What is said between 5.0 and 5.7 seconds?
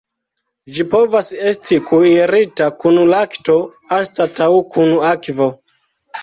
akvo.